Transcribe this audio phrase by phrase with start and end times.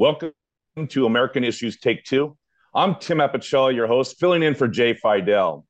[0.00, 0.32] Welcome
[0.88, 2.34] to American Issues Take Two.
[2.74, 5.66] I'm Tim Apicella, your host, filling in for Jay Fidel.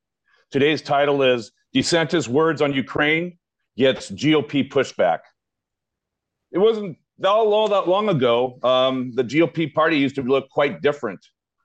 [0.51, 3.37] Today's title is DeSantis' words on Ukraine
[3.75, 5.19] gets GOP pushback.
[6.53, 8.57] It wasn't all that long ago.
[8.63, 11.19] Um, the GOP party used to look quite different.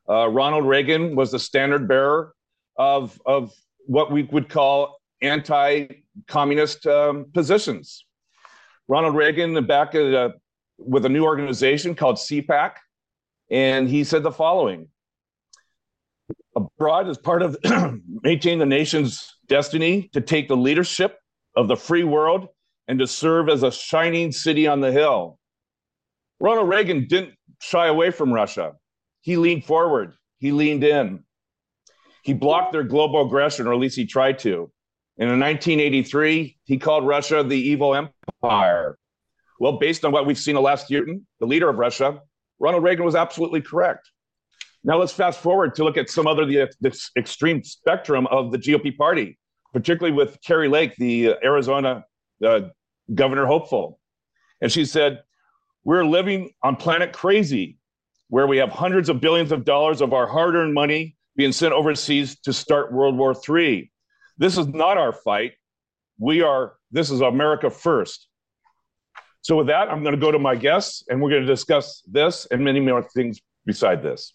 [0.09, 2.35] Uh, Ronald Reagan was the standard bearer
[2.77, 3.53] of, of
[3.87, 5.87] what we would call anti
[6.27, 8.05] communist um, positions.
[8.89, 10.31] Ronald Reagan, the back at, uh,
[10.79, 12.73] with a new organization called CPAC,
[13.51, 14.89] and he said the following
[16.57, 17.57] Abroad as part of
[18.23, 21.19] maintaining the nation's destiny to take the leadership
[21.55, 22.49] of the free world
[22.89, 25.39] and to serve as a shining city on the hill.
[26.41, 28.73] Ronald Reagan didn't shy away from Russia.
[29.21, 31.25] He leaned forward, he leaned in.
[32.23, 34.71] He blocked their global aggression, or at least he tried to.
[35.19, 38.99] And in 1983, he called Russia the evil empire.
[39.59, 41.07] Well, based on what we've seen the last year,
[41.41, 42.21] the leader of Russia,
[42.59, 44.11] Ronald Reagan was absolutely correct.
[44.85, 48.59] Now let's fast forward to look at some other the, the extreme spectrum of the
[48.59, 49.39] GOP party,
[49.73, 52.05] particularly with Kari Lake, the Arizona
[52.45, 52.61] uh,
[53.15, 53.99] governor hopeful.
[54.61, 55.23] And she said,
[55.85, 57.79] We're living on planet crazy,
[58.29, 61.73] where we have hundreds of billions of dollars of our hard earned money being sent
[61.73, 63.91] overseas to start World War III.
[64.39, 65.53] This is not our fight.
[66.19, 68.29] We are, this is America first.
[69.47, 72.03] So, with that, I'm going to go to my guests and we're going to discuss
[72.11, 74.35] this and many more things beside this.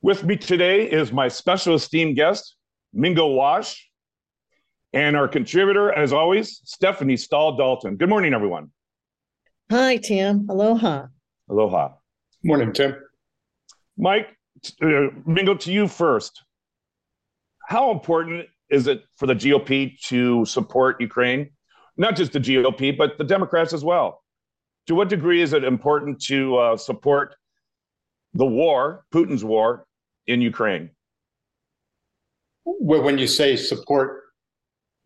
[0.00, 2.54] With me today is my special esteemed guest,
[2.92, 3.80] Mingo Wasch,
[4.92, 7.96] and our contributor, as always, Stephanie Stahl Dalton.
[7.96, 8.70] Good morning, everyone.
[9.72, 10.46] Hi, Tim.
[10.48, 11.08] Aloha.
[11.50, 11.94] Aloha.
[12.44, 12.94] Morning, Tim.
[13.98, 14.28] Mike,
[14.80, 16.44] uh, Mingo, to you first.
[17.66, 21.50] How important is it for the GOP to support Ukraine?
[21.96, 24.22] Not just the GOP, but the Democrats as well.
[24.88, 27.34] To what degree is it important to uh, support
[28.34, 29.86] the war, Putin's war
[30.26, 30.90] in Ukraine?
[32.64, 34.24] Well, When you say support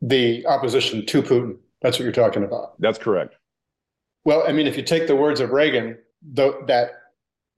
[0.00, 2.80] the opposition to Putin, that's what you're talking about.
[2.80, 3.36] That's correct.
[4.24, 5.96] Well, I mean, if you take the words of Reagan,
[6.32, 6.90] that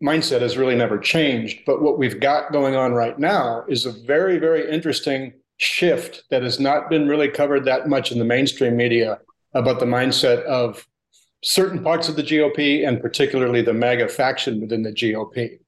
[0.02, 1.60] mindset has really never changed.
[1.64, 6.42] But what we've got going on right now is a very, very interesting shift that
[6.42, 9.18] has not been really covered that much in the mainstream media
[9.54, 10.86] about the mindset of
[11.42, 15.58] certain parts of the GOP and particularly the MAGA faction within the GOP.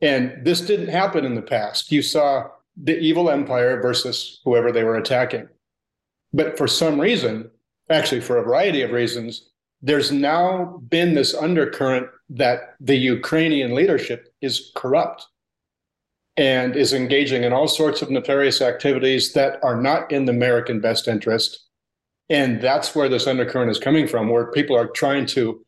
[0.00, 1.92] And this didn't happen in the past.
[1.92, 5.48] You saw the evil empire versus whoever they were attacking.
[6.32, 7.50] But for some reason,
[7.88, 9.50] actually for a variety of reasons,
[9.82, 15.26] there's now been this undercurrent that the Ukrainian leadership is corrupt
[16.36, 20.80] and is engaging in all sorts of nefarious activities that are not in the American
[20.80, 21.66] best interest.
[22.30, 25.62] And that's where this undercurrent is coming from, where people are trying to,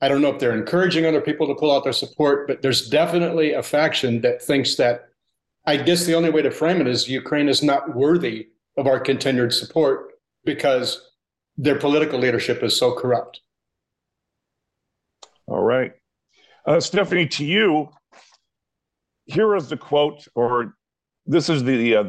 [0.00, 2.88] I don't know if they're encouraging other people to pull out their support, but there's
[2.88, 5.04] definitely a faction that thinks that,
[5.66, 8.98] I guess the only way to frame it is Ukraine is not worthy of our
[8.98, 10.12] continued support
[10.44, 11.06] because
[11.56, 13.42] their political leadership is so corrupt.
[15.46, 15.92] All right.
[16.66, 17.90] Uh, Stephanie, to you,
[19.30, 20.74] here is the quote, or
[21.26, 22.04] this is the uh,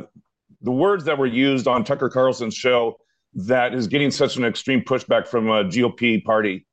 [0.62, 2.98] the words that were used on Tucker Carlson's show
[3.34, 6.66] that is getting such an extreme pushback from a GOP party,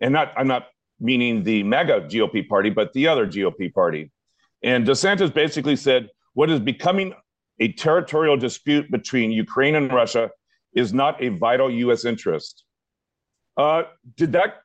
[0.00, 0.68] and not I'm not
[1.00, 4.10] meaning the MAGA GOP party, but the other GOP party.
[4.62, 7.12] And DeSantis basically said, "What is becoming
[7.58, 10.30] a territorial dispute between Ukraine and Russia
[10.74, 12.04] is not a vital U.S.
[12.04, 12.64] interest."
[13.56, 13.84] Uh,
[14.16, 14.60] did that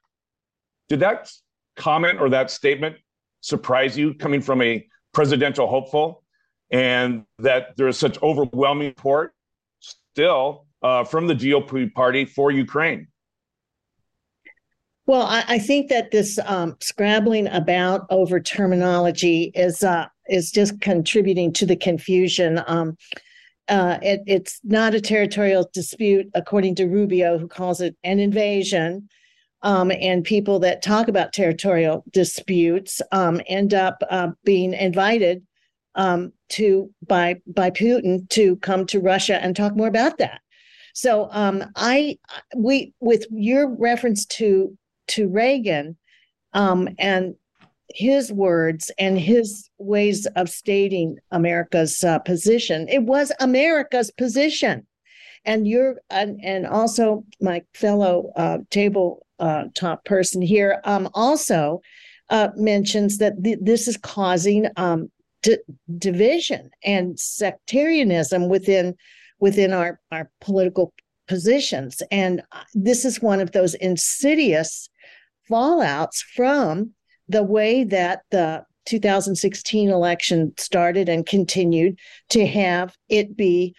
[0.88, 1.31] did that
[1.78, 2.97] comment or that statement
[3.41, 6.24] surprise you coming from a presidential hopeful,
[6.72, 9.34] and that there is such overwhelming support
[9.80, 13.08] still uh, from the GOP party for Ukraine.
[15.06, 20.80] Well, I, I think that this um, scrabbling about over terminology is uh, is just
[20.80, 22.62] contributing to the confusion.
[22.68, 22.98] Um,
[23.68, 29.10] uh, it, it's not a territorial dispute, according to Rubio, who calls it an invasion
[29.63, 35.46] um, and people that talk about territorial disputes um, end up uh, being invited
[35.96, 40.42] um, to by by Putin to come to Russia and talk more about that.
[40.94, 42.18] So um, I
[42.56, 44.78] we with your reference to
[45.10, 45.98] to Reagan
[46.54, 47.36] um, and
[47.94, 54.88] his words and his ways of stating America's uh, position, it was America's position
[55.46, 61.82] and you're and, and also my fellow uh, table uh, top person here um, also
[62.30, 65.12] uh, mentions that th- this is causing um,
[65.44, 65.58] d-
[65.98, 68.96] division and sectarianism within
[69.40, 70.94] within our our political
[71.28, 72.02] positions.
[72.12, 74.90] And uh, this is one of those insidious
[75.50, 76.92] fallouts from
[77.28, 81.98] the way that the 2016 election started and continued
[82.30, 83.76] to have it be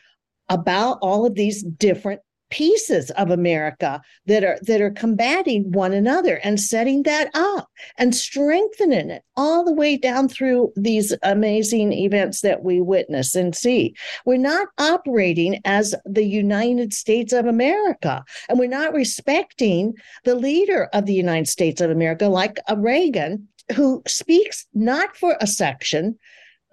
[0.48, 2.20] about all of these different
[2.52, 7.66] pieces of America that are that are combating one another and setting that up
[7.96, 13.56] and strengthening it all the way down through these amazing events that we witness and
[13.56, 13.94] see.
[14.26, 19.94] We're not operating as the United States of America and we're not respecting
[20.24, 25.38] the leader of the United States of America like a Reagan who speaks not for
[25.40, 26.18] a section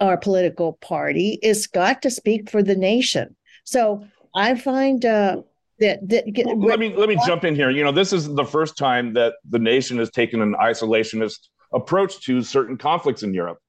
[0.02, 3.38] or political party is got to speak for the nation.
[3.64, 4.04] So
[4.36, 5.42] I find uh,
[5.80, 7.70] that, that well, let me let me jump in here.
[7.70, 12.22] You know, this is the first time that the nation has taken an isolationist approach
[12.26, 13.60] to certain conflicts in Europe.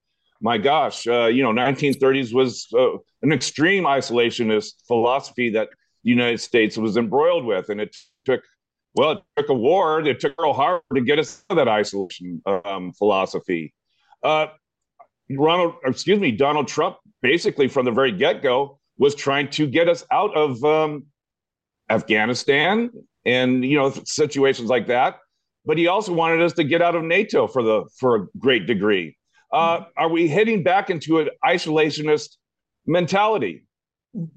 [0.40, 2.92] My gosh, uh, you know, 1930s was uh,
[3.22, 5.68] an extreme isolationist philosophy that
[6.02, 8.40] the United States was embroiled with, and it took
[8.94, 10.00] well, it took a war.
[10.00, 13.72] It took Pearl Harbor to get us out of that isolation um, philosophy.
[14.22, 14.46] Uh,
[15.30, 19.88] Ronald, excuse me, Donald Trump, basically from the very get go, was trying to get
[19.88, 21.04] us out of um,
[21.90, 22.90] Afghanistan
[23.26, 25.18] and you know situations like that.
[25.66, 28.66] But he also wanted us to get out of NATO for the for a great
[28.66, 29.16] degree.
[29.52, 32.36] Uh, are we heading back into an isolationist
[32.86, 33.64] mentality?
[34.12, 34.28] Well,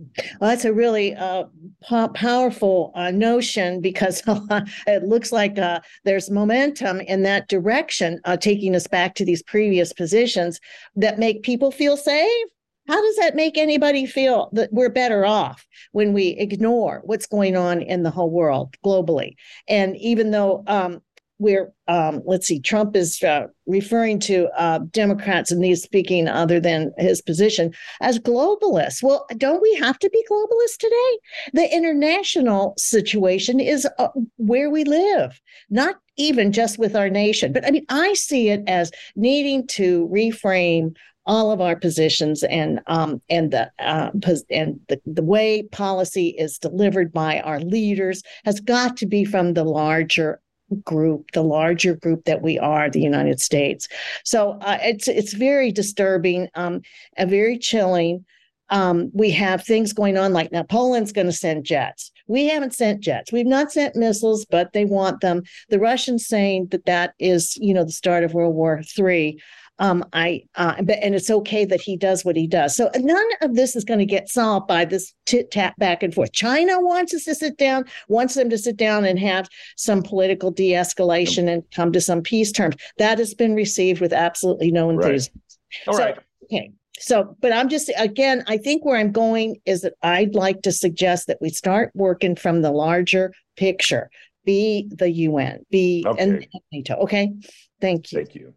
[0.42, 1.46] that's a really uh,
[1.84, 4.22] po- powerful uh, notion because
[4.88, 9.42] it looks like uh, there's momentum in that direction, uh, taking us back to these
[9.42, 10.60] previous positions
[10.96, 12.48] that make people feel safe
[12.88, 17.56] how does that make anybody feel that we're better off when we ignore what's going
[17.56, 19.36] on in the whole world globally?
[19.68, 21.02] And even though um,
[21.44, 26.60] we're, um, let's see, Trump is uh, referring to uh, Democrats and he's speaking other
[26.60, 29.04] than his position as globalists.
[29.04, 31.20] Well, don't we have to be globalists today?
[31.54, 34.08] The international situation is uh,
[34.38, 37.52] where we live, not even just with our nation.
[37.52, 42.82] But I mean, I see it as needing to reframe all of our positions and
[42.88, 44.12] um, and the uh,
[44.50, 49.54] and the, the way policy is delivered by our leaders has got to be from
[49.54, 50.42] the larger
[50.84, 53.88] group, the larger group that we are, the United States.
[54.24, 56.82] So uh, it's it's very disturbing, um,
[57.18, 58.26] and very chilling.
[58.70, 62.12] Um, we have things going on like now Poland's going to send jets.
[62.28, 63.32] We haven't sent jets.
[63.32, 65.44] We've not sent missiles, but they want them.
[65.70, 69.40] The Russians saying that that is, you know, the start of World War Three
[69.80, 72.76] um, I uh, but and it's okay that he does what he does.
[72.76, 76.14] So none of this is going to get solved by this tit tap back and
[76.14, 76.32] forth.
[76.32, 80.52] China wants us to sit down, wants them to sit down and have some political
[80.52, 82.76] de-escalation and come to some peace terms.
[82.98, 85.34] That has been received with absolutely no enthusiasm.
[85.36, 85.88] Right.
[85.88, 86.20] All so, right.
[86.44, 86.72] Okay.
[87.00, 90.72] So, but I'm just again, I think where I'm going is that I'd like to
[90.72, 94.12] suggest that we start working from the larger picture.
[94.46, 96.22] Be the UN, be okay.
[96.22, 96.96] and NATO.
[96.98, 97.34] Okay.
[97.82, 98.20] Thank you.
[98.20, 98.54] Thank you.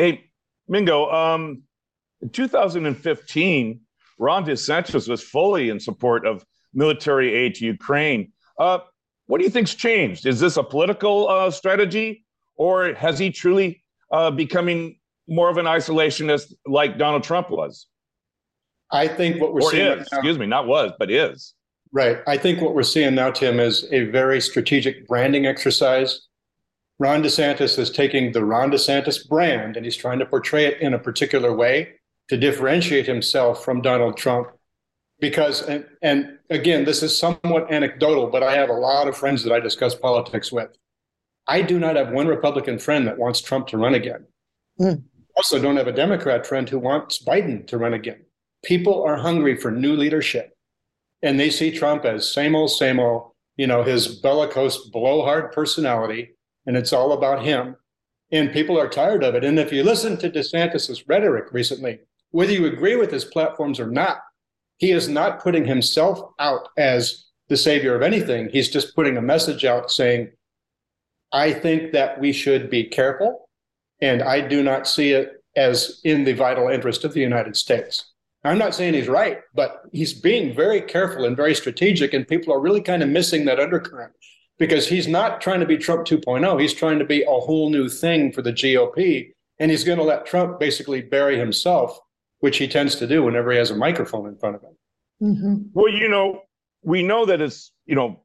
[0.00, 0.30] Hey,
[0.66, 1.64] Mingo, um,
[2.22, 3.80] in 2015,
[4.18, 6.42] Ron DeSantis was fully in support of
[6.72, 8.32] military aid to Ukraine.
[8.58, 8.78] Uh,
[9.26, 10.24] what do you think's changed?
[10.24, 12.24] Is this a political uh, strategy,
[12.56, 14.98] or has he truly uh, becoming
[15.28, 17.86] more of an isolationist like Donald Trump was?
[18.90, 21.52] I think what we're or seeing, is, right excuse me, not was, but is.
[21.92, 22.20] Right.
[22.26, 26.28] I think what we're seeing now, Tim, is a very strategic branding exercise
[27.00, 30.92] Ron DeSantis is taking the Ron DeSantis brand and he's trying to portray it in
[30.92, 31.94] a particular way
[32.28, 34.48] to differentiate himself from Donald Trump.
[35.18, 39.42] Because, and, and again, this is somewhat anecdotal, but I have a lot of friends
[39.44, 40.68] that I discuss politics with.
[41.46, 44.26] I do not have one Republican friend that wants Trump to run again.
[44.78, 45.02] Mm.
[45.36, 48.26] Also, don't have a Democrat friend who wants Biden to run again.
[48.62, 50.54] People are hungry for new leadership,
[51.22, 53.32] and they see Trump as same old, same old.
[53.56, 56.36] You know, his bellicose, blowhard personality
[56.66, 57.76] and it's all about him.
[58.32, 59.44] And people are tired of it.
[59.44, 62.00] And if you listen to DeSantis's rhetoric recently,
[62.30, 64.18] whether you agree with his platforms or not,
[64.76, 68.48] he is not putting himself out as the savior of anything.
[68.50, 70.30] He's just putting a message out saying,
[71.32, 73.48] I think that we should be careful,
[74.00, 78.12] and I do not see it as in the vital interest of the United States.
[78.44, 82.54] I'm not saying he's right, but he's being very careful and very strategic, and people
[82.54, 84.12] are really kind of missing that undercurrent
[84.60, 86.60] because he's not trying to be Trump 2.0.
[86.60, 89.32] He's trying to be a whole new thing for the GOP.
[89.58, 91.98] And he's going to let Trump basically bury himself,
[92.40, 94.76] which he tends to do whenever he has a microphone in front of him.
[95.22, 95.54] Mm-hmm.
[95.72, 96.42] Well, you know,
[96.82, 98.22] we know that it's, you know,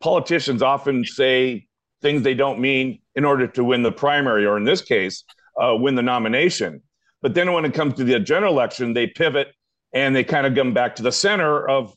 [0.00, 1.68] politicians often say
[2.02, 5.24] things they don't mean in order to win the primary, or in this case,
[5.60, 6.82] uh, win the nomination.
[7.22, 9.54] But then when it comes to the general election, they pivot
[9.92, 11.94] and they kind of come back to the center of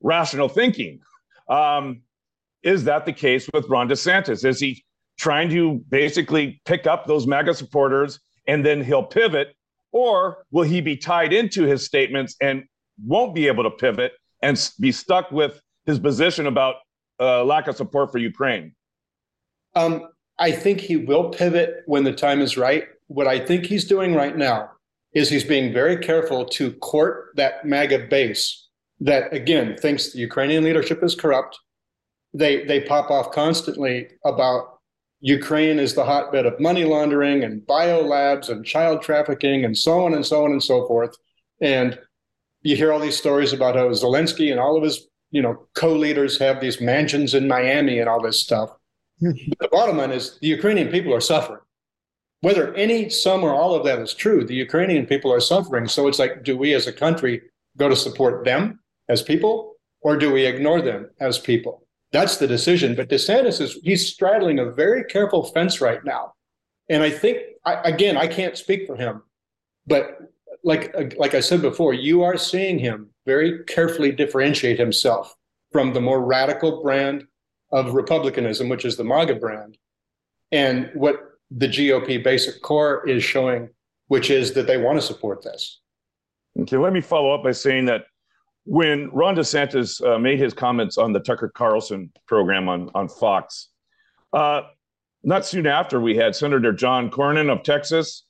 [0.00, 1.00] rational thinking
[1.48, 2.02] Um,
[2.66, 4.44] is that the case with Ron DeSantis?
[4.44, 4.84] Is he
[5.18, 8.18] trying to basically pick up those MAGA supporters
[8.48, 9.54] and then he'll pivot?
[9.92, 12.64] Or will he be tied into his statements and
[13.04, 16.76] won't be able to pivot and be stuck with his position about
[17.20, 18.74] uh, lack of support for Ukraine?
[19.76, 20.08] Um,
[20.38, 22.84] I think he will pivot when the time is right.
[23.06, 24.70] What I think he's doing right now
[25.14, 28.68] is he's being very careful to court that MAGA base
[29.00, 31.56] that, again, thinks the Ukrainian leadership is corrupt.
[32.36, 34.78] They they pop off constantly about
[35.20, 40.14] Ukraine is the hotbed of money laundering and biolabs and child trafficking and so on
[40.14, 41.16] and so on and so forth.
[41.60, 41.98] And
[42.62, 46.38] you hear all these stories about how Zelensky and all of his you know co-leaders
[46.38, 48.70] have these mansions in Miami and all this stuff.
[49.20, 49.30] Hmm.
[49.48, 51.60] but the bottom line is the Ukrainian people are suffering.
[52.42, 55.88] Whether any, some, or all of that is true, the Ukrainian people are suffering.
[55.88, 57.40] So it's like, do we as a country
[57.78, 61.85] go to support them as people, or do we ignore them as people?
[62.12, 62.94] That's the decision.
[62.94, 66.34] But DeSantis is he's straddling a very careful fence right now,
[66.88, 69.22] and I think I, again I can't speak for him,
[69.86, 70.18] but
[70.64, 75.34] like like I said before, you are seeing him very carefully differentiate himself
[75.72, 77.24] from the more radical brand
[77.72, 79.76] of republicanism, which is the MAGA brand,
[80.52, 81.20] and what
[81.50, 83.68] the GOP basic core is showing,
[84.08, 85.80] which is that they want to support this.
[86.58, 88.06] Okay, let me follow up by saying that
[88.66, 93.68] when Ron DeSantis uh, made his comments on the Tucker Carlson program on, on Fox,
[94.32, 94.62] uh,
[95.22, 98.24] not soon after, we had Senator John Cornyn of Texas,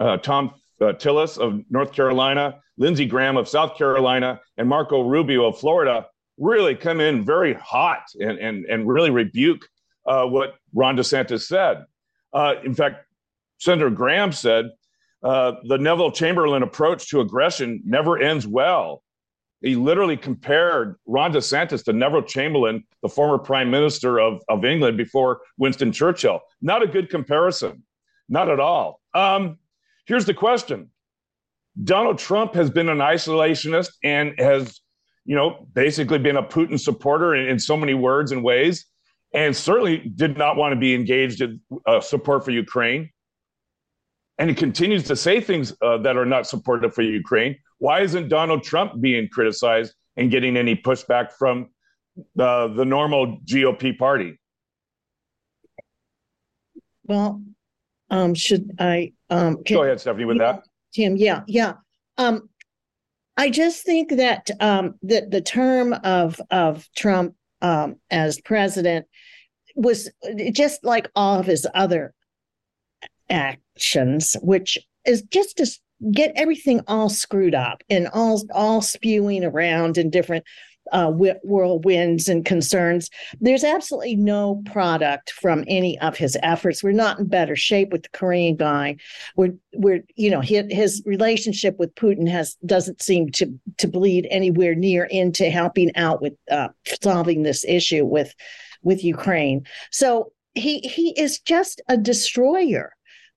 [0.00, 5.46] uh, Thom uh, Tillis of North Carolina, Lindsey Graham of South Carolina, and Marco Rubio
[5.46, 6.06] of Florida
[6.38, 9.68] really come in very hot and, and, and really rebuke
[10.06, 11.84] uh, what Ron DeSantis said.
[12.32, 13.04] Uh, in fact,
[13.58, 14.70] Senator Graham said
[15.22, 19.02] the Neville Chamberlain approach to aggression never ends well
[19.62, 24.96] he literally compared Ron DeSantis to Neville Chamberlain, the former prime minister of, of England
[24.96, 26.40] before Winston Churchill.
[26.60, 27.84] Not a good comparison,
[28.28, 29.00] not at all.
[29.14, 29.58] Um,
[30.06, 30.90] here's the question
[31.84, 34.80] Donald Trump has been an isolationist and has,
[35.24, 38.86] you know, basically been a Putin supporter in, in so many words and ways,
[39.32, 43.10] and certainly did not want to be engaged in uh, support for Ukraine.
[44.38, 47.56] And he continues to say things uh, that are not supportive for Ukraine.
[47.78, 51.68] Why isn't Donald Trump being criticized and getting any pushback from
[52.34, 54.38] the, the normal GOP party?
[57.04, 57.42] Well,
[58.10, 60.64] um, should I um, can, go ahead, Stephanie, with yeah, that?
[60.94, 61.74] Tim, yeah, yeah.
[62.18, 62.48] Um,
[63.36, 69.06] I just think that um, that the term of of Trump um, as president
[69.74, 70.10] was
[70.52, 72.12] just like all of his other
[73.32, 75.66] actions, which is just to
[76.10, 80.44] get everything all screwed up and all all spewing around in different
[80.90, 83.08] uh, whirlwinds and concerns.
[83.40, 86.82] There's absolutely no product from any of his efforts.
[86.82, 88.96] We're not in better shape with the Korean guy.
[89.36, 94.26] We're we're you know his, his relationship with Putin has doesn't seem to to bleed
[94.30, 96.68] anywhere near into helping out with uh,
[97.02, 98.34] solving this issue with
[98.82, 99.64] with Ukraine.
[99.90, 102.92] So he he is just a destroyer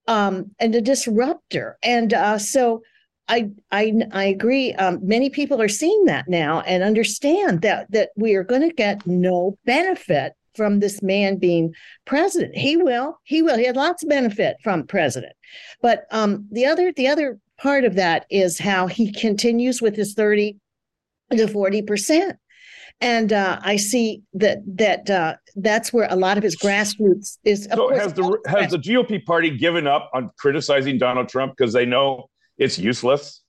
[0.07, 1.77] um, and a disruptor.
[1.83, 2.81] And uh, so
[3.27, 4.73] I I I agree.
[4.73, 8.75] Um, many people are seeing that now and understand that that we are going to
[8.75, 11.73] get no benefit from this man being
[12.05, 12.55] president.
[12.55, 13.19] He will.
[13.23, 13.57] He will.
[13.57, 15.33] He had lots of benefit from president.
[15.81, 20.13] But um, the other the other part of that is how he continues with his
[20.13, 20.57] thirty
[21.31, 22.37] to forty percent
[23.01, 27.67] and uh, I see that that uh, that's where a lot of his grassroots is.
[27.71, 31.85] so has the has the GOP party given up on criticizing Donald Trump because they
[31.85, 33.41] know it's useless?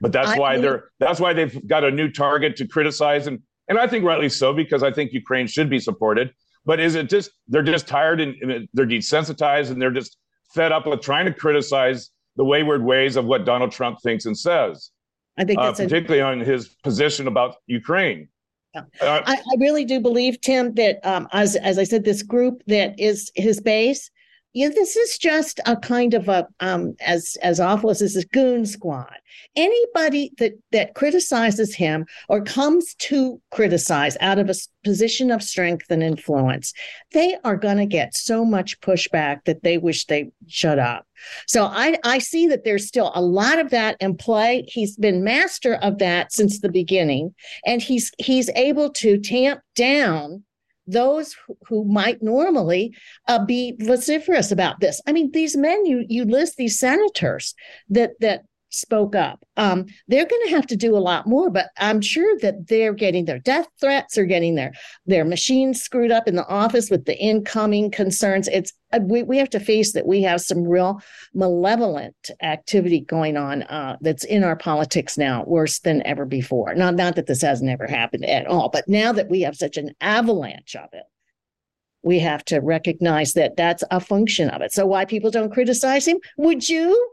[0.00, 3.26] But that's I why mean, they're that's why they've got a new target to criticize
[3.26, 6.32] and and I think rightly so because I think Ukraine should be supported.
[6.64, 10.18] But is it just they're just tired and, and they're desensitized and they're just
[10.54, 14.36] fed up with trying to criticize the wayward ways of what Donald Trump thinks and
[14.36, 14.90] says?
[15.38, 18.28] I think uh, particularly a- on his position about Ukraine.
[18.74, 22.62] Uh, I, I, really do believe, Tim, that um, as as I said, this group
[22.66, 24.10] that is his base,
[24.54, 28.16] you know, this is just a kind of a um, as as awful as this
[28.16, 29.14] is goon squad.
[29.54, 35.90] Anybody that that criticizes him or comes to criticize out of a position of strength
[35.90, 36.72] and influence,
[37.12, 41.06] they are going to get so much pushback that they wish they shut up.
[41.46, 44.64] So I, I see that there's still a lot of that in play.
[44.66, 47.34] He's been master of that since the beginning,
[47.66, 50.44] and he's he's able to tamp down
[50.88, 51.36] those
[51.68, 52.94] who might normally
[53.28, 55.00] uh, be vociferous about this.
[55.06, 57.54] I mean, these men you you list these senators
[57.90, 59.44] that that spoke up.
[59.56, 62.92] Um, they're going to have to do a lot more, but I'm sure that they're
[62.92, 64.72] getting their death threats, they're getting their
[65.06, 68.48] their machines screwed up in the office with the incoming concerns.
[68.48, 71.00] It's uh, we, we have to face that we have some real
[71.34, 76.74] malevolent activity going on uh, that's in our politics now, worse than ever before.
[76.74, 79.76] Not not that this hasn't ever happened at all, but now that we have such
[79.76, 81.04] an avalanche of it,
[82.02, 84.72] we have to recognize that that's a function of it.
[84.72, 86.18] So why people don't criticize him?
[86.36, 87.12] Would you?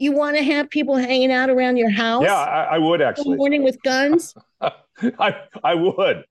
[0.00, 2.22] You want to have people hanging out around your house?
[2.24, 3.36] Yeah, I, I would actually.
[3.36, 4.34] Morning with guns.
[4.62, 6.24] I I would.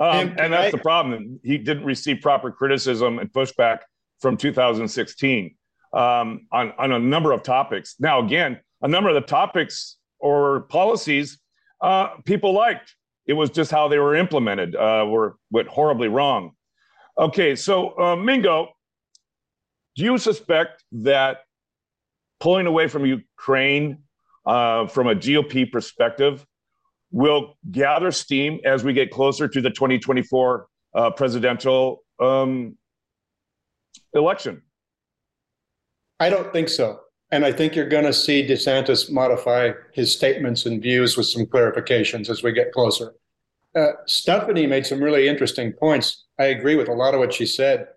[0.00, 1.40] Um, and, and that's I, the problem.
[1.42, 3.78] He didn't receive proper criticism and pushback
[4.20, 5.56] from 2016
[5.94, 7.96] um, on on a number of topics.
[7.98, 11.38] Now, again, a number of the topics or policies
[11.80, 12.94] uh, people liked.
[13.26, 16.52] It was just how they were implemented uh, were went horribly wrong.
[17.18, 18.68] Okay, so uh, Mingo,
[19.96, 21.38] do you suspect that
[22.40, 23.98] pulling away from Ukraine
[24.46, 26.44] uh, from a GOP perspective
[27.10, 32.76] will gather steam as we get closer to the 2024 uh, presidential um,
[34.14, 34.62] election?
[36.20, 37.00] I don't think so.
[37.30, 41.44] And I think you're going to see DeSantis modify his statements and views with some
[41.44, 43.14] clarifications as we get closer.
[43.74, 46.24] Uh, Stephanie made some really interesting points.
[46.38, 47.88] I agree with a lot of what she said.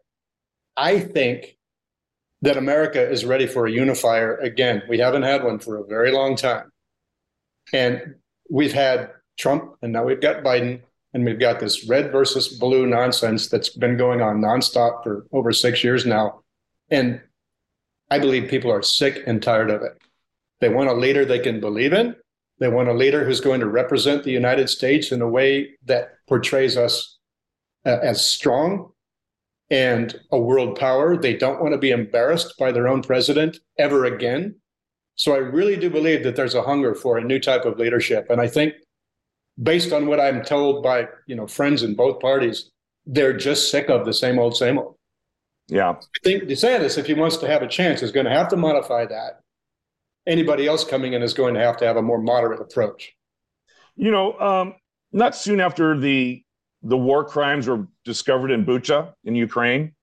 [0.75, 1.57] I think
[2.41, 4.81] that America is ready for a unifier again.
[4.89, 6.71] We haven't had one for a very long time.
[7.73, 8.15] And
[8.49, 10.81] we've had Trump and now we've got Biden
[11.13, 15.51] and we've got this red versus blue nonsense that's been going on nonstop for over
[15.51, 16.41] six years now.
[16.89, 17.21] And
[18.09, 19.97] I believe people are sick and tired of it.
[20.59, 22.15] They want a leader they can believe in.
[22.59, 26.13] They want a leader who's going to represent the United States in a way that
[26.27, 27.17] portrays us
[27.85, 28.91] uh, as strong
[29.71, 31.17] and a world power.
[31.17, 34.55] They don't want to be embarrassed by their own president ever again.
[35.15, 38.27] So I really do believe that there's a hunger for a new type of leadership.
[38.29, 38.73] And I think
[39.61, 42.69] based on what I'm told by, you know, friends in both parties,
[43.05, 44.95] they're just sick of the same old, same old.
[45.67, 45.91] Yeah.
[45.91, 48.57] I think DeSantis, if he wants to have a chance, is going to have to
[48.57, 49.39] modify that.
[50.27, 53.13] Anybody else coming in is going to have to have a more moderate approach.
[53.95, 54.75] You know, um,
[55.11, 56.43] not soon after the
[56.83, 59.93] the war crimes were discovered in Bucha in Ukraine.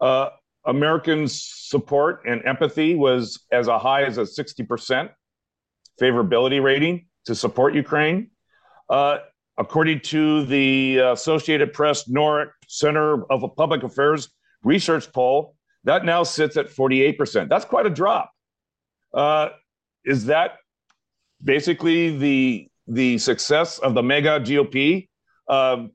[0.00, 0.30] Uh,
[0.66, 5.10] Americans' support and empathy was as high as a 60%
[6.00, 8.30] favorability rating to support Ukraine.
[8.90, 9.18] Uh,
[9.58, 14.28] according to the Associated Press NORC Center of Public Affairs
[14.62, 17.48] research poll, that now sits at 48%.
[17.48, 18.30] That's quite a drop.
[19.14, 19.50] Uh,
[20.04, 20.56] is that
[21.42, 25.08] basically the the success of the MAGA GOP?
[25.48, 25.90] Um,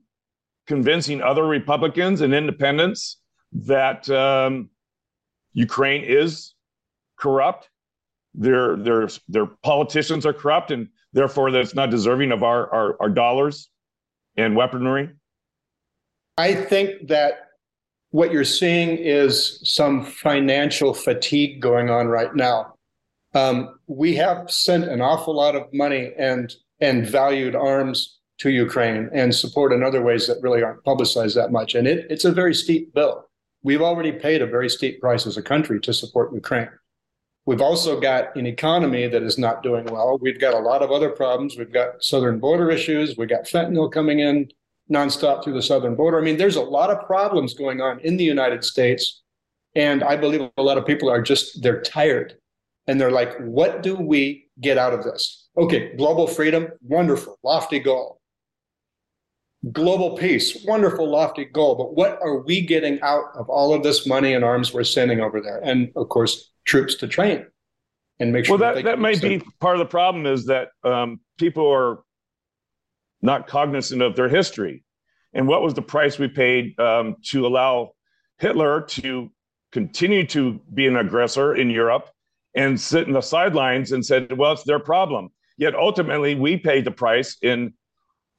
[0.66, 3.18] convincing other Republicans and independents
[3.52, 4.70] that um,
[5.52, 6.54] Ukraine is
[7.18, 7.68] corrupt.
[8.34, 13.10] Their their their politicians are corrupt, and therefore that's not deserving of our, our, our
[13.10, 13.68] dollars
[14.36, 15.10] and weaponry.
[16.38, 17.48] I think that
[18.10, 22.74] what you're seeing is some financial fatigue going on right now.
[23.34, 29.08] Um, we have sent an awful lot of money and and valued arms to Ukraine
[29.12, 31.74] and support in other ways that really aren't publicized that much.
[31.74, 33.24] And it, it's a very steep bill.
[33.62, 36.68] We've already paid a very steep price as a country to support Ukraine.
[37.44, 40.18] We've also got an economy that is not doing well.
[40.20, 41.56] We've got a lot of other problems.
[41.56, 43.16] We've got southern border issues.
[43.16, 44.48] We've got fentanyl coming in
[44.90, 46.18] nonstop through the southern border.
[46.18, 49.22] I mean, there's a lot of problems going on in the United States.
[49.74, 52.34] And I believe a lot of people are just, they're tired.
[52.86, 55.48] And they're like, what do we get out of this?
[55.56, 58.20] Okay, global freedom, wonderful, lofty goal
[59.70, 61.76] global peace, wonderful, lofty goal.
[61.76, 65.20] But what are we getting out of all of this money and arms we're sending
[65.20, 65.60] over there?
[65.62, 67.46] And of course, troops to train
[68.18, 68.56] and make sure.
[68.56, 72.00] Well, that, that, that may be part of the problem is that um, people are
[73.20, 74.82] not cognizant of their history
[75.32, 77.92] and what was the price we paid um, to allow
[78.38, 79.30] Hitler to
[79.70, 82.10] continue to be an aggressor in Europe
[82.54, 85.30] and sit in the sidelines and said, well, it's their problem.
[85.56, 87.72] Yet ultimately, we paid the price in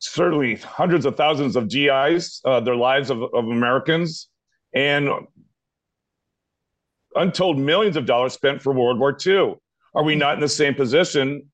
[0.04, 4.28] certainly hundreds of thousands of GIs, uh, their lives of, of Americans,
[4.74, 5.10] and
[7.16, 9.56] untold millions of dollars spent for World War II.
[9.96, 11.50] Are we not in the same position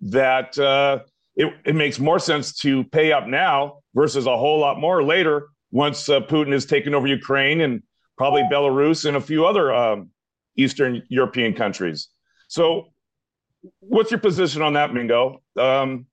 [0.00, 1.00] that uh,
[1.36, 5.48] it, it, makes more sense to pay up now versus a whole lot more later
[5.70, 7.82] once uh, Putin has taken over Ukraine and
[8.16, 10.10] probably Belarus and a few other um,
[10.56, 12.08] Eastern European countries?
[12.48, 12.88] So,
[13.80, 15.42] what's your position on that, Mingo?
[15.58, 16.06] Um,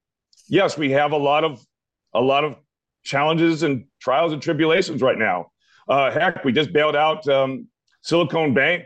[0.48, 1.66] yes, we have a lot of
[2.14, 2.56] a lot of
[3.04, 5.52] challenges and trials and tribulations right now.
[5.88, 7.68] Uh, heck, we just bailed out um,
[8.02, 8.86] Silicon Bank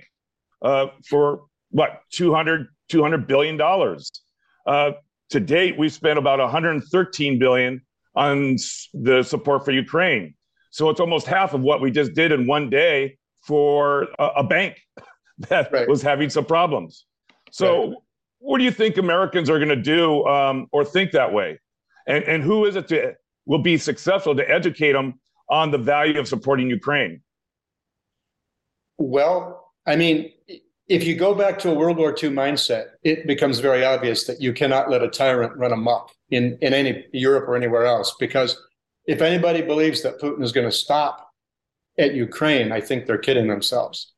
[0.61, 4.11] uh, for what 200 200 billion dollars.
[4.65, 4.91] Uh,
[5.29, 7.81] to date, we've spent about 113 billion
[8.15, 8.55] on
[8.93, 10.33] the support for Ukraine.
[10.71, 14.43] So it's almost half of what we just did in one day for a, a
[14.43, 14.79] bank
[15.49, 15.88] that right.
[15.88, 17.05] was having some problems.
[17.51, 17.97] So, right.
[18.39, 21.59] what do you think Americans are going to do um, or think that way?
[22.08, 23.13] And, and who is it to
[23.46, 27.22] will be successful to educate them on the value of supporting Ukraine?
[28.98, 30.32] Well, I mean,
[30.88, 34.41] if you go back to a World War II mindset, it becomes very obvious that
[34.41, 38.15] you cannot let a tyrant run amok in, in any Europe or anywhere else.
[38.20, 38.60] Because
[39.06, 41.30] if anybody believes that Putin is going to stop
[41.98, 44.13] at Ukraine, I think they're kidding themselves.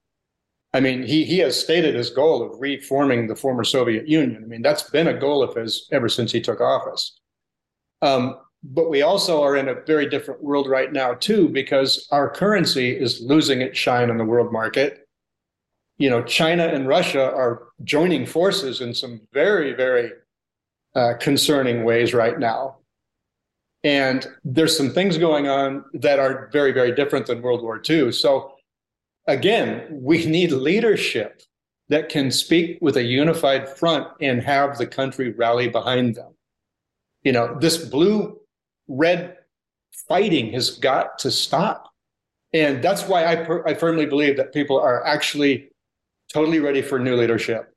[0.74, 4.44] I mean, he he has stated his goal of reforming the former Soviet Union.
[4.44, 7.20] I mean, that's been a goal of his ever since he took office.
[8.02, 12.30] Um, but we also are in a very different world right now too, because our
[12.30, 15.08] currency is losing its shine in the world market.
[15.98, 20.12] You know, China and Russia are joining forces in some very, very
[20.96, 22.78] uh, concerning ways right now.
[23.84, 28.12] And there's some things going on that are very, very different than World War II.
[28.12, 28.54] So
[29.28, 31.42] again, we need leadership
[31.90, 36.34] that can speak with a unified front and have the country rally behind them.
[37.24, 38.40] You know, this blue
[38.88, 39.38] red
[40.08, 41.92] fighting has got to stop.
[42.54, 45.70] And that's why I, per- I firmly believe that people are actually
[46.32, 47.74] totally ready for new leadership.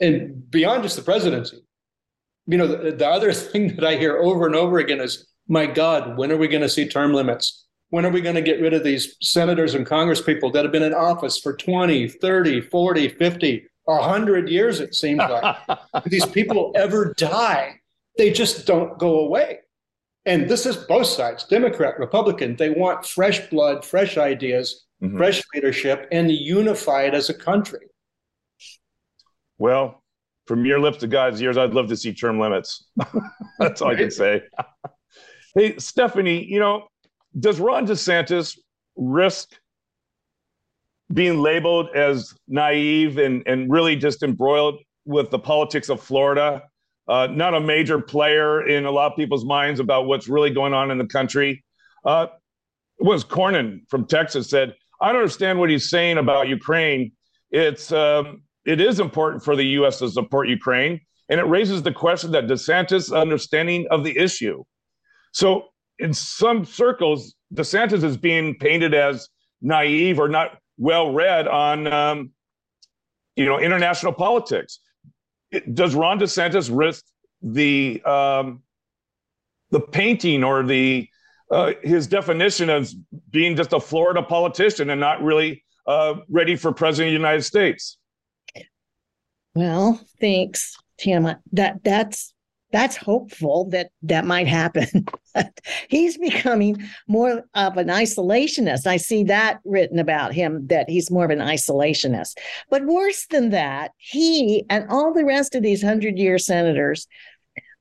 [0.00, 1.58] And beyond just the presidency,
[2.46, 5.66] you know, the, the other thing that I hear over and over again is, my
[5.66, 7.66] God, when are we going to see term limits?
[7.88, 10.84] When are we going to get rid of these senators and congresspeople that have been
[10.84, 15.56] in office for 20, 30, 40, 50, 100 years, it seems like?
[16.06, 17.79] these people ever die,
[18.16, 19.60] they just don't go away.
[20.26, 22.56] And this is both sides Democrat, Republican.
[22.56, 25.16] They want fresh blood, fresh ideas, mm-hmm.
[25.16, 27.86] fresh leadership, and unified as a country.
[29.58, 30.02] Well,
[30.46, 32.86] from your lips to God's ears, I'd love to see term limits.
[33.58, 33.96] That's all right.
[33.96, 34.42] I can say.
[35.54, 36.88] hey, Stephanie, you know,
[37.38, 38.58] does Ron DeSantis
[38.96, 39.50] risk
[41.12, 46.62] being labeled as naive and, and really just embroiled with the politics of Florida?
[47.10, 50.72] Uh, not a major player in a lot of people's minds about what's really going
[50.72, 51.64] on in the country.
[52.04, 52.28] Uh,
[53.00, 57.10] was Cornyn from Texas said, I don't understand what he's saying about Ukraine.
[57.50, 59.98] It's um, it is important for the U.S.
[59.98, 64.62] to support Ukraine, and it raises the question that DeSantis' understanding of the issue.
[65.32, 65.64] So
[65.98, 69.28] in some circles, DeSantis is being painted as
[69.60, 72.30] naive or not well read on, um,
[73.34, 74.78] you know, international politics.
[75.72, 77.04] Does Ron DeSantis risk
[77.42, 78.62] the um,
[79.70, 81.08] the painting or the
[81.50, 82.90] uh, his definition of
[83.30, 87.42] being just a Florida politician and not really uh, ready for president of the United
[87.42, 87.98] States?
[89.54, 91.40] Well, thanks, Tama.
[91.52, 92.32] That that's
[92.72, 95.06] that's hopeful that that might happen.
[95.88, 98.86] he's becoming more of an isolationist.
[98.86, 102.38] I see that written about him that he's more of an isolationist.
[102.70, 107.06] But worse than that, he and all the rest of these hundred year senators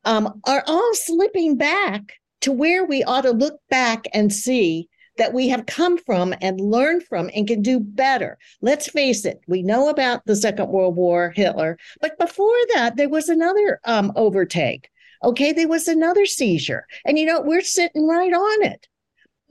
[0.05, 5.33] um, are all slipping back to where we ought to look back and see that
[5.33, 8.37] we have come from and learned from and can do better.
[8.61, 13.09] Let's face it, we know about the Second World War, Hitler, but before that, there
[13.09, 14.89] was another um, overtake.
[15.23, 16.85] Okay, there was another seizure.
[17.05, 18.87] And you know, we're sitting right on it.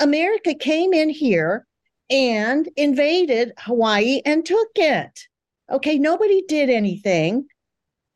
[0.01, 1.67] America came in here
[2.11, 5.21] and invaded Hawaii and took it.
[5.71, 7.47] Okay, nobody did anything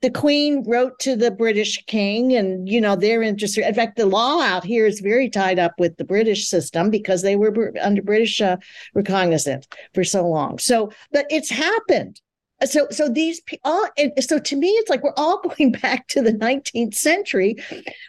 [0.02, 4.06] the queen wrote to the british king and you know they're interested in fact the
[4.06, 8.02] law out here is very tied up with the british system because they were under
[8.02, 8.56] british uh,
[8.94, 10.58] recognizance for so long.
[10.58, 12.20] So but it's happened.
[12.64, 13.88] So so these all
[14.20, 17.56] so to me it's like we're all going back to the 19th century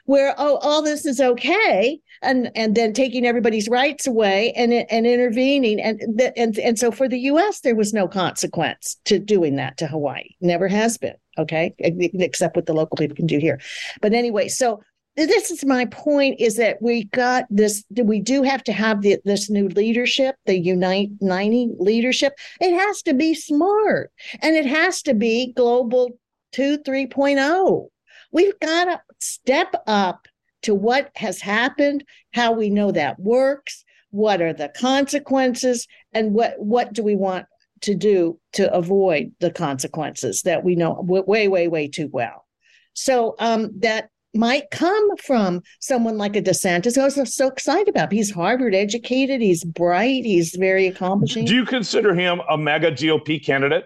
[0.06, 5.08] where oh all this is okay and and then taking everybody's rights away and and
[5.08, 5.82] intervening.
[5.82, 9.88] And and and so for the US there was no consequence to doing that to
[9.88, 10.36] Hawaii.
[10.40, 11.74] Never has been okay?
[11.80, 13.60] Except what the local people can do here.
[14.02, 14.82] But anyway so
[15.16, 19.18] this is my point is that we got this we do have to have the,
[19.26, 22.34] this new leadership the unite 90 leadership.
[22.60, 26.10] It has to be smart and it has to be global
[26.54, 27.88] 2 3.0
[28.32, 30.28] we've got to step up
[30.64, 36.54] to what has happened how we know that works what are the consequences and what
[36.58, 37.46] what do we want
[37.84, 42.46] to do to avoid the consequences that we know way way way too well
[42.94, 47.88] so um, that might come from someone like a DeSantis, who I was so excited
[47.88, 48.12] about.
[48.12, 51.46] He's Harvard educated, he's bright, he's very accomplishing.
[51.46, 53.86] Do you consider him a MAGA GOP candidate?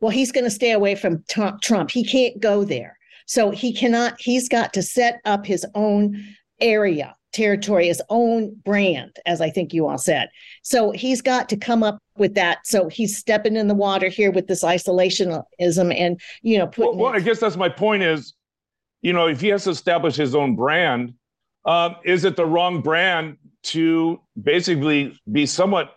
[0.00, 1.90] Well, he's going to stay away from Trump.
[1.90, 2.98] He can't go there.
[3.26, 6.22] So he cannot, he's got to set up his own
[6.60, 10.28] area, territory, his own brand, as I think you all said.
[10.62, 12.66] So he's got to come up with that.
[12.66, 16.96] So he's stepping in the water here with this isolationism and, you know, putting.
[16.98, 18.34] Well, well I guess that's my point is,
[19.02, 21.14] you know, if he has to establish his own brand,
[21.64, 25.94] um, is it the wrong brand to basically be somewhat,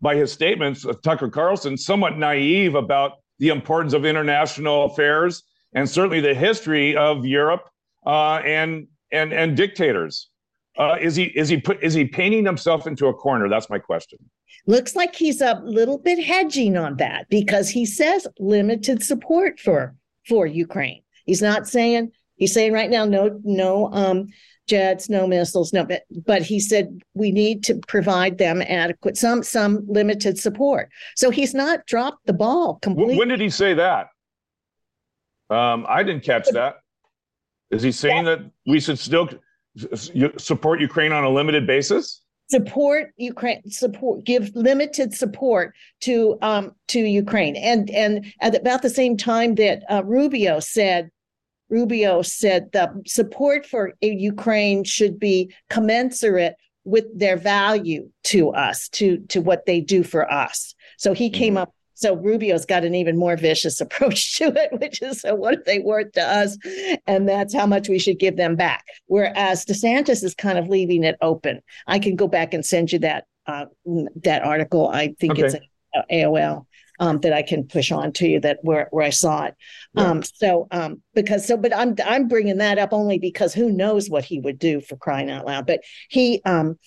[0.00, 5.42] by his statements, of Tucker Carlson, somewhat naive about the importance of international affairs
[5.74, 7.68] and certainly the history of Europe
[8.06, 10.30] uh, and and and dictators.
[10.78, 13.48] Uh, is he is he put is he painting himself into a corner?
[13.48, 14.18] That's my question.
[14.66, 19.94] Looks like he's a little bit hedging on that because he says limited support for
[20.26, 21.02] for Ukraine.
[21.24, 24.28] He's not saying he's saying right now no no um
[24.66, 25.84] jets, no missiles, no.
[25.84, 30.90] But, but he said we need to provide them adequate, some some limited support.
[31.14, 33.18] So he's not dropped the ball completely.
[33.18, 34.08] When did he say that?
[35.48, 36.76] Um, I didn't catch that.
[37.70, 39.28] Is he saying that we should still
[40.38, 42.22] support Ukraine on a limited basis?
[42.48, 48.90] Support Ukraine, support, give limited support to um, to Ukraine, and and at about the
[48.90, 51.10] same time that uh, Rubio said
[51.68, 56.54] Rubio said the support for Ukraine should be commensurate
[56.84, 60.74] with their value to us, to to what they do for us.
[60.98, 61.62] So he came mm-hmm.
[61.62, 61.74] up.
[61.96, 65.62] So Rubio's got an even more vicious approach to it, which is so what are
[65.64, 66.56] they worth to us,
[67.06, 68.84] and that's how much we should give them back.
[69.06, 71.60] Whereas DeSantis is kind of leaving it open.
[71.86, 73.66] I can go back and send you that uh,
[74.22, 74.88] that article.
[74.88, 75.42] I think okay.
[75.42, 75.56] it's
[76.10, 76.66] AOL
[76.98, 79.54] um, that I can push on to you that where, where I saw it.
[79.94, 80.04] Yeah.
[80.04, 84.08] Um, so um, because so, but I'm I'm bringing that up only because who knows
[84.08, 85.66] what he would do for crying out loud.
[85.66, 86.78] But he um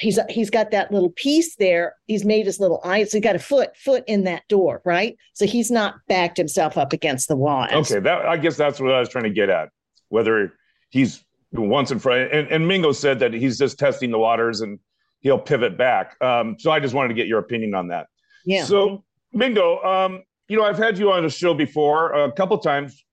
[0.00, 1.94] he's he's got that little piece there.
[2.06, 3.04] He's made his little eye.
[3.04, 5.16] So he got a foot foot in that door, right?
[5.34, 7.66] So he's not backed himself up against the wall.
[7.72, 9.68] Okay, that I guess that's what I was trying to get at.
[10.08, 10.54] Whether
[10.88, 14.78] he's once in front, and, and Mingo said that he's just testing the waters and
[15.20, 16.16] he'll pivot back.
[16.22, 18.06] Um, so I just wanted to get your opinion on that.
[18.44, 18.64] Yeah.
[18.64, 23.04] So Mingo, um, you know, I've had you on the show before a couple times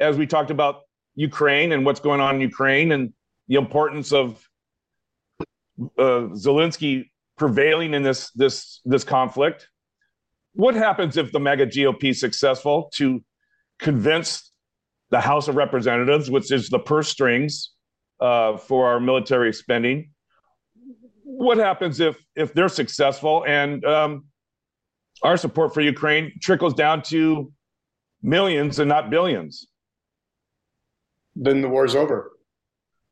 [0.00, 0.82] as we talked about
[1.14, 3.12] Ukraine and what's going on in Ukraine and
[3.48, 4.46] the importance of
[5.98, 9.68] uh, Zelensky prevailing in this this this conflict.
[10.54, 13.22] What happens if the MAGA GOP is successful to
[13.78, 14.52] convince
[15.10, 17.72] the House of Representatives, which is the purse strings
[18.20, 20.10] uh, for our military spending?
[21.22, 24.24] What happens if if they're successful and um,
[25.22, 27.52] our support for Ukraine trickles down to
[28.22, 29.66] millions and not billions.
[31.34, 32.32] Then the war's over.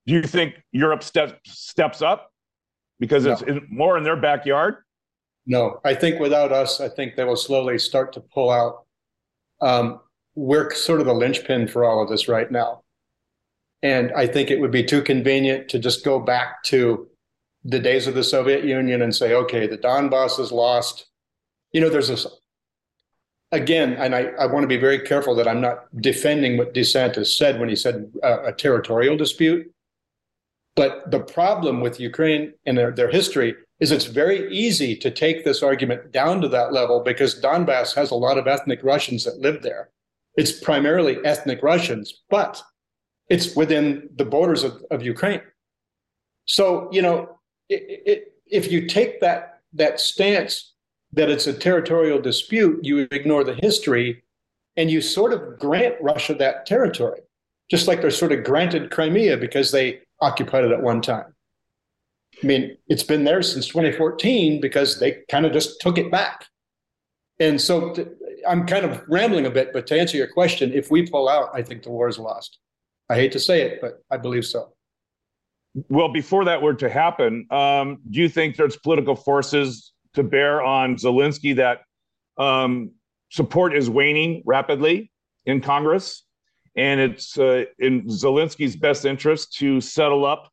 [0.07, 2.31] Do you think Europe steps steps up
[3.01, 3.61] because it's no.
[3.69, 4.77] more in their backyard?
[5.47, 8.85] No, I think without us, I think they will slowly start to pull out.
[9.61, 10.01] Um,
[10.35, 12.83] we're sort of the linchpin for all of this right now.
[13.83, 17.07] And I think it would be too convenient to just go back to
[17.65, 21.07] the days of the Soviet Union and say, okay, the Donbass is lost
[21.75, 22.27] you know, there's this
[23.53, 27.37] again, and I, I want to be very careful that I'm not defending what DeSantis
[27.37, 29.71] said when he said uh, a territorial dispute.
[30.77, 35.45] But the problem with Ukraine and their, their history is it's very easy to take
[35.45, 39.39] this argument down to that level because Donbass has a lot of ethnic Russians that
[39.39, 39.91] live there.
[40.37, 42.61] It's primarily ethnic Russians, but
[43.29, 45.43] it's within the borders of, of Ukraine.
[46.47, 50.73] So, you know, it, it, if you take that that stance
[51.13, 54.23] that it's a territorial dispute, you ignore the history
[54.77, 57.21] and you sort of grant Russia that territory,
[57.71, 61.35] just like they're sort of granted Crimea because they occupied it at one time.
[62.43, 66.47] I mean, it's been there since 2014 because they kind of just took it back.
[67.39, 67.95] And so
[68.47, 71.51] I'm kind of rambling a bit, but to answer your question, if we pull out,
[71.53, 72.59] I think the war is lost.
[73.09, 74.73] I hate to say it, but I believe so.
[75.89, 80.63] Well, before that were to happen, um, do you think there's political forces to bear
[80.63, 81.83] on Zelensky that
[82.39, 82.93] um,
[83.31, 85.11] support is waning rapidly
[85.47, 86.24] in Congress,
[86.77, 90.51] and it's uh, in Zelensky's best interest to settle up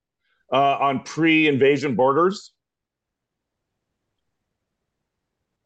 [0.51, 2.53] uh, on pre-invasion borders.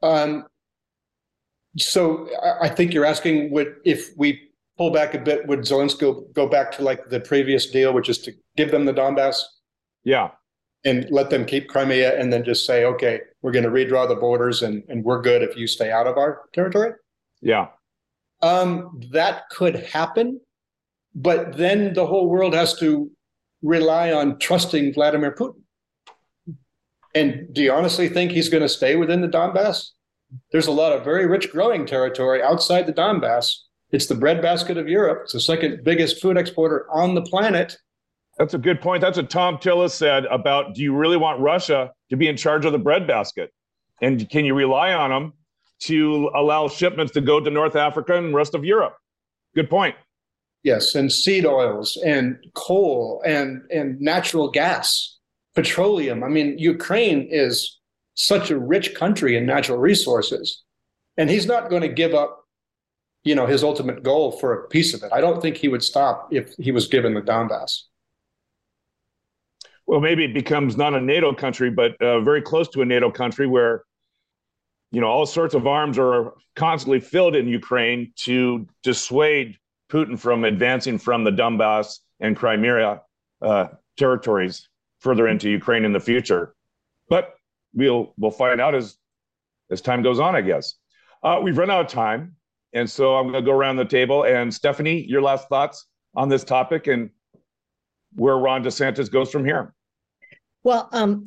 [0.02, 0.46] Um,
[1.78, 2.30] so
[2.62, 6.72] I think you're asking would if we pull back a bit, would Zelensky go back
[6.74, 9.42] to like the previous deal, which is to give them the Donbass?
[10.04, 10.32] Yeah
[10.86, 14.16] and let them keep Crimea and then just say, okay, we're going to redraw the
[14.16, 16.94] borders and, and we're good if you stay out of our territory?
[17.42, 17.68] Yeah.
[18.42, 20.40] Um, that could happen,
[21.16, 23.10] but then the whole world has to
[23.62, 25.62] rely on trusting Vladimir Putin.
[27.16, 29.92] And do you honestly think he's going to stay within the Donbass?
[30.52, 33.54] there's a lot of very rich growing territory outside the Donbass.
[33.92, 35.22] It's the breadbasket of Europe.
[35.24, 37.78] It's the second biggest food exporter on the planet.
[38.38, 39.02] That's a good point.
[39.02, 42.66] That's what Thom Tillis said about do you really want Russia to be in charge
[42.66, 43.54] of the breadbasket?
[44.02, 45.34] And can you rely on them
[45.84, 48.96] to allow shipments to go to North Africa and rest of Europe?
[49.54, 49.96] Good point.
[50.66, 55.16] Yes, and seed oils and coal and and natural gas,
[55.54, 56.24] petroleum.
[56.24, 57.80] I mean, Ukraine is
[58.16, 60.64] such a rich country in natural resources,
[61.18, 62.46] and he's not going to give up,
[63.24, 65.14] you know, his ultimate goal for a piece of it.
[65.14, 67.82] I don't think he would stop if he was given the Donbass.
[69.86, 73.12] Well, maybe it becomes not a NATO country, but uh, very close to a NATO
[73.12, 73.84] country where,
[74.92, 80.44] you know, all sorts of arms are constantly filled in Ukraine to dissuade Putin from
[80.44, 83.02] advancing from the Donbass and Crimea
[83.42, 83.68] uh,
[83.98, 84.68] territories
[85.00, 86.56] further into Ukraine in the future.
[87.10, 87.36] But
[87.74, 88.98] we'll we'll find out as
[89.70, 90.76] as time goes on, I guess.
[91.24, 92.36] Uh, we've run out of time,
[92.74, 94.24] and so I'm going to go around the table.
[94.24, 97.10] And Stephanie, your last thoughts on this topic and
[98.16, 99.74] where Ron DeSantis goes from here.
[100.64, 101.26] Well, um,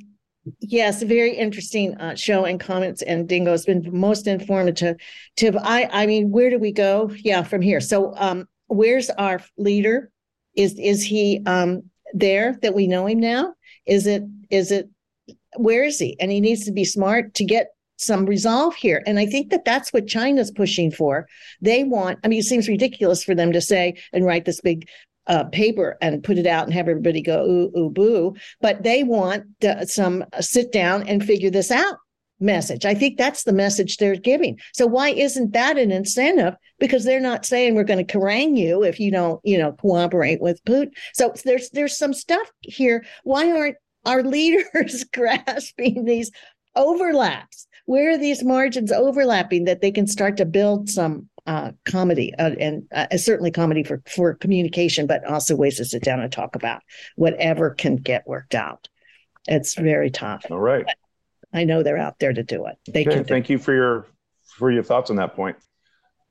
[0.61, 3.03] Yes, very interesting uh, show and comments.
[3.03, 4.97] And Mingo has been most informative.
[5.43, 7.11] I, I mean, where do we go?
[7.17, 7.81] Yeah, from here.
[7.81, 10.11] So, um, where's our leader?
[10.55, 11.83] Is is he um,
[12.13, 13.55] there that we know him now?
[13.87, 14.89] Is it is it
[15.57, 16.17] where is he?
[16.21, 19.03] And he needs to be smart to get some resolve here.
[19.07, 21.27] And I think that that's what China's pushing for.
[21.61, 24.89] They want, I mean, it seems ridiculous for them to say and write this big
[25.29, 28.35] uh, paper and put it out and have everybody go ooh ooh boo.
[28.61, 29.45] But they want
[29.85, 31.97] some uh, sit down and figure this out
[32.41, 32.85] message.
[32.85, 34.59] I think that's the message they're giving.
[34.73, 36.55] So why isn't that an incentive?
[36.79, 40.41] Because they're not saying we're going to harangue you if you don't, you know, cooperate
[40.41, 40.91] with Putin.
[41.15, 43.05] So there's there's some stuff here.
[43.25, 46.31] Why aren't our leaders grasping these
[46.77, 47.67] overlaps?
[47.87, 52.51] Where are these margins overlapping that they can start to build some uh, comedy uh,
[52.61, 56.55] and uh, certainly comedy for for communication, but also ways to sit down and talk
[56.55, 56.83] about
[57.17, 58.87] whatever can get worked out.
[59.47, 60.45] It's very tough.
[60.51, 60.85] All right.
[60.85, 60.97] But
[61.59, 62.77] I know they're out there to do it.
[62.93, 63.25] They okay, can.
[63.25, 64.07] Thank you for your
[64.59, 65.57] for your thoughts on that point.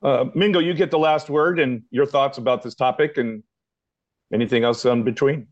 [0.00, 3.42] Uh, Mingo, you get the last word and your thoughts about this topic and
[4.32, 5.48] anything else in between.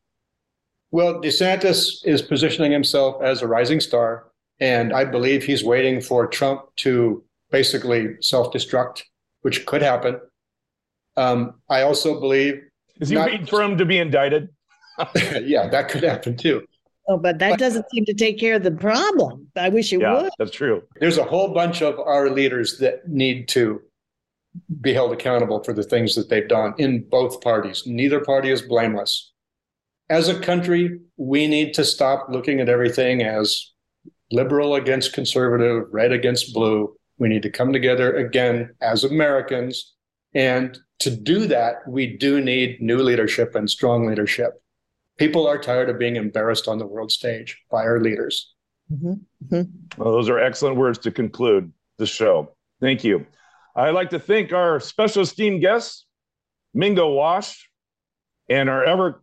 [0.93, 4.29] Well, DeSantis is positioning himself as a rising star,
[4.61, 9.03] and I believe he's waiting for Trump to basically self destruct
[9.47, 10.21] which could happen.
[11.17, 12.63] Um, I also believe.
[13.01, 14.49] Is he not, waiting for him to be indicted?
[15.41, 16.67] yeah, that could happen too.
[17.07, 19.47] Oh, but that but, doesn't seem to take care of the problem.
[19.55, 20.33] I wish it yeah, would.
[20.37, 20.83] That's true.
[20.99, 23.81] There's a whole bunch of our leaders that need to
[24.81, 27.85] be held accountable for the things that they've done in both parties.
[27.87, 29.33] Neither party is blameless.
[30.11, 33.71] As a country, we need to stop looking at everything as
[34.33, 36.97] liberal against conservative, red against blue.
[37.19, 39.95] We need to come together again as Americans.
[40.35, 44.63] And to do that, we do need new leadership and strong leadership.
[45.19, 48.55] People are tired of being embarrassed on the world stage by our leaders.
[48.93, 49.15] Mm-hmm.
[49.55, 50.03] Mm-hmm.
[50.03, 52.53] Well, those are excellent words to conclude the show.
[52.81, 53.27] Thank you.
[53.75, 56.07] I'd like to thank our special esteemed guests,
[56.75, 57.57] Mingo Wasch,
[58.49, 59.23] and our ever,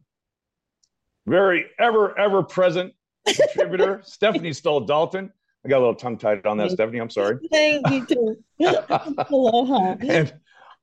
[1.26, 2.94] very, ever, ever present
[3.28, 5.32] contributor, Stephanie Stoll Dalton.
[5.66, 7.00] I got a little tongue tied on that, Stephanie.
[7.00, 7.38] I'm sorry.
[7.50, 8.44] Thank you too.
[9.30, 9.96] Aloha.
[10.02, 10.34] And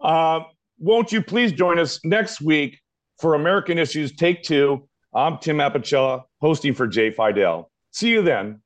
[0.00, 0.40] uh,
[0.78, 2.80] won't you please join us next week
[3.18, 4.88] for American Issues Take Two?
[5.12, 7.70] I'm Tim Apicella, hosting for Jay Fidel.
[7.90, 8.62] See you then.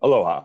[0.00, 0.44] Aloha.